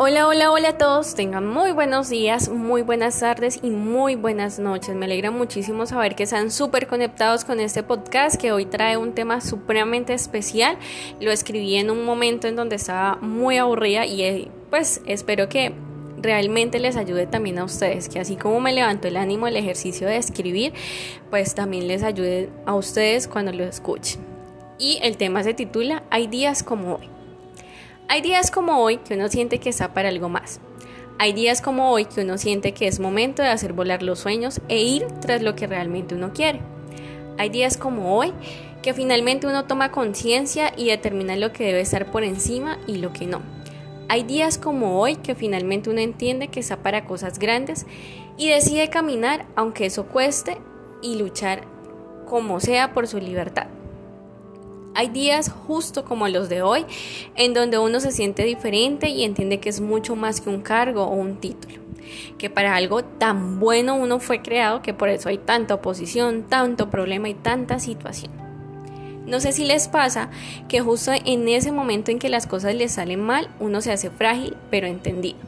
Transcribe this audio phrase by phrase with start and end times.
[0.00, 1.16] Hola, hola, hola a todos.
[1.16, 4.94] Tengan muy buenos días, muy buenas tardes y muy buenas noches.
[4.94, 9.12] Me alegra muchísimo saber que están súper conectados con este podcast que hoy trae un
[9.12, 10.78] tema supremamente especial.
[11.20, 15.72] Lo escribí en un momento en donde estaba muy aburrida y eh, pues espero que
[16.22, 20.06] realmente les ayude también a ustedes, que así como me levantó el ánimo el ejercicio
[20.06, 20.74] de escribir,
[21.28, 24.20] pues también les ayude a ustedes cuando lo escuchen.
[24.78, 27.17] Y el tema se titula Hay días como hoy.
[28.10, 30.60] Hay días como hoy que uno siente que está para algo más.
[31.18, 34.62] Hay días como hoy que uno siente que es momento de hacer volar los sueños
[34.68, 36.62] e ir tras lo que realmente uno quiere.
[37.36, 38.32] Hay días como hoy
[38.80, 43.12] que finalmente uno toma conciencia y determina lo que debe estar por encima y lo
[43.12, 43.42] que no.
[44.08, 47.84] Hay días como hoy que finalmente uno entiende que está para cosas grandes
[48.38, 50.56] y decide caminar aunque eso cueste
[51.02, 51.60] y luchar
[52.24, 53.66] como sea por su libertad.
[54.98, 56.84] Hay días justo como los de hoy
[57.36, 61.04] en donde uno se siente diferente y entiende que es mucho más que un cargo
[61.04, 61.76] o un título.
[62.36, 66.90] Que para algo tan bueno uno fue creado que por eso hay tanta oposición, tanto
[66.90, 68.32] problema y tanta situación.
[69.24, 70.30] No sé si les pasa
[70.66, 74.10] que justo en ese momento en que las cosas les salen mal, uno se hace
[74.10, 75.38] frágil pero entendido.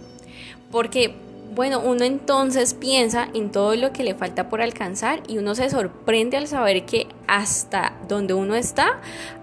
[0.71, 1.13] Porque
[1.53, 5.69] bueno, uno entonces piensa en todo lo que le falta por alcanzar y uno se
[5.69, 9.01] sorprende al saber que hasta donde uno está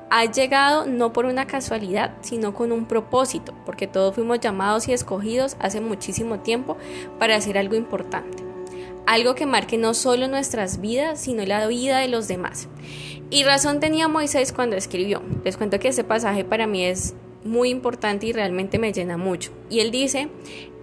[0.09, 4.93] ha llegado no por una casualidad, sino con un propósito, porque todos fuimos llamados y
[4.93, 6.77] escogidos hace muchísimo tiempo
[7.19, 8.43] para hacer algo importante.
[9.05, 12.67] Algo que marque no solo nuestras vidas, sino la vida de los demás.
[13.29, 15.21] Y razón tenía Moisés cuando escribió.
[15.43, 17.13] Les cuento que este pasaje para mí es
[17.43, 19.51] muy importante y realmente me llena mucho.
[19.69, 20.29] Y él dice,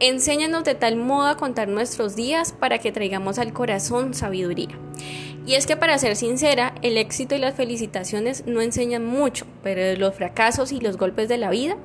[0.01, 4.79] enséñanos de tal modo a contar nuestros días para que traigamos al corazón sabiduría.
[5.47, 9.99] Y es que para ser sincera, el éxito y las felicitaciones no enseñan mucho, pero
[9.99, 11.77] los fracasos y los golpes de la vida,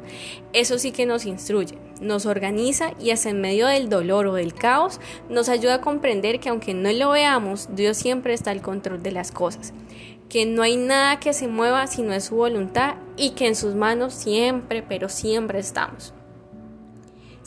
[0.53, 4.53] eso sí que nos instruye, nos organiza y hasta en medio del dolor o del
[4.53, 9.03] caos nos ayuda a comprender que aunque no lo veamos, Dios siempre está al control
[9.03, 9.73] de las cosas
[10.29, 13.55] que no hay nada que se mueva si no es su voluntad y que en
[13.55, 16.13] sus manos siempre, pero siempre estamos.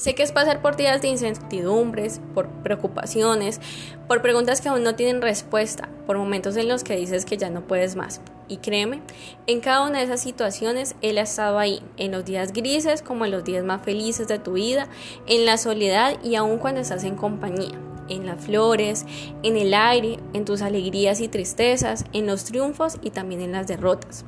[0.02, 3.60] Sé que es pasar por días de incertidumbres, por preocupaciones,
[4.08, 7.50] por preguntas que aún no tienen respuesta, por momentos en los que dices que ya
[7.50, 8.20] no puedes más.
[8.48, 9.00] Y créeme,
[9.46, 13.26] en cada una de esas situaciones Él ha estado ahí, en los días grises como
[13.26, 14.88] en los días más felices de tu vida,
[15.28, 19.06] en la soledad y aún cuando estás en compañía en las flores,
[19.44, 23.68] en el aire, en tus alegrías y tristezas, en los triunfos y también en las
[23.68, 24.24] derrotas.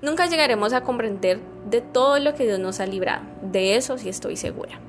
[0.00, 4.08] Nunca llegaremos a comprender de todo lo que Dios nos ha librado, de eso sí
[4.08, 4.80] estoy segura.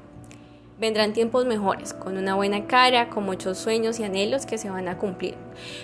[0.79, 4.87] Vendrán tiempos mejores, con una buena cara, con muchos sueños y anhelos que se van
[4.87, 5.33] a cumplir.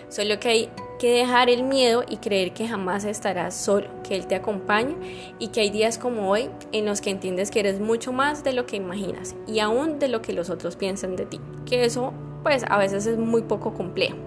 [0.08, 4.28] Solo que hay que dejar el miedo y creer que jamás estarás solo, que Él
[4.28, 4.96] te acompaña
[5.40, 8.54] y que hay días como hoy en los que entiendes que eres mucho más de
[8.54, 11.40] lo que imaginas y aún de lo que los otros piensan de ti.
[11.66, 14.18] Que eso pues a veces es muy poco complejo.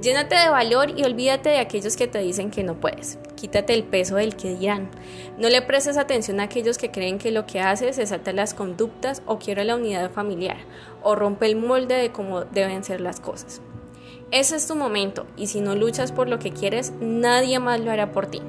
[0.00, 3.18] Llénate de valor y olvídate de aquellos que te dicen que no puedes.
[3.42, 4.88] Quítate el peso del que dirán.
[5.36, 8.54] No le prestes atención a aquellos que creen que lo que haces es salta las
[8.54, 10.58] conductas o quiere la unidad familiar
[11.02, 13.60] o rompe el molde de cómo deben ser las cosas.
[14.30, 17.90] Ese es tu momento y si no luchas por lo que quieres, nadie más lo
[17.90, 18.40] hará por ti.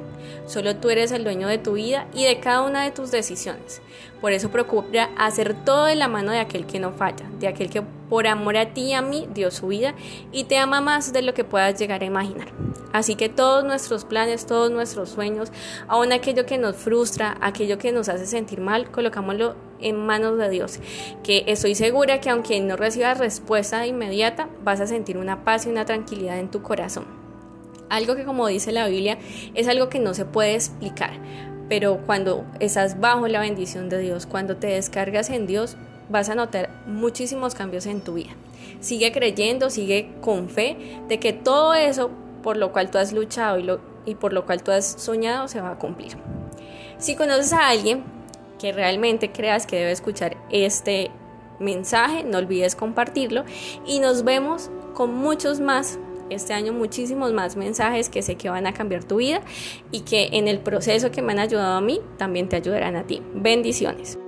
[0.46, 3.82] Solo tú eres el dueño de tu vida y de cada una de tus decisiones.
[4.22, 7.72] Por eso procura hacer todo de la mano de aquel que no falla, de aquel
[7.72, 9.96] que por amor a ti y a mí dio su vida
[10.32, 12.50] y te ama más de lo que puedas llegar a imaginar.
[12.94, 15.52] Así que todos nuestros planes, todos nuestros sueños,
[15.88, 20.50] aun aquello que nos frustra, aquello que nos hace sentir mal, colocámoslo en manos de
[20.50, 20.80] Dios.
[21.24, 25.70] Que estoy segura que aunque no recibas respuesta inmediata, vas a sentir una paz y
[25.70, 27.06] una tranquilidad en tu corazón.
[27.90, 29.18] Algo que como dice la Biblia
[29.56, 31.14] es algo que no se puede explicar,
[31.70, 35.78] pero cuando estás bajo la bendición de Dios, cuando te descargas en Dios,
[36.09, 38.32] vas a notar muchísimos cambios en tu vida.
[38.80, 40.78] Sigue creyendo, sigue con fe
[41.08, 42.12] de que todo eso
[42.44, 43.68] por lo cual tú has luchado y,
[44.06, 46.17] y por lo cual tú has soñado se va a cumplir.
[47.00, 48.03] Si conoces a alguien
[48.59, 51.09] que realmente creas que debe escuchar este
[51.59, 53.44] mensaje, no olvides compartirlo
[53.85, 55.97] y nos vemos con muchos más
[56.29, 59.41] este año muchísimos más mensajes que sé que van a cambiar tu vida
[59.91, 63.03] y que en el proceso que me han ayudado a mí también te ayudarán a
[63.03, 63.22] ti.
[63.34, 64.22] Bendiciones.